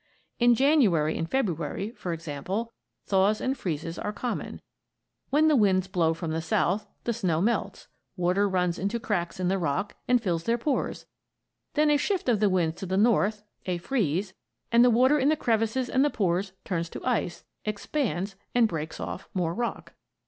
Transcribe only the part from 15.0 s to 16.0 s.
in the crevices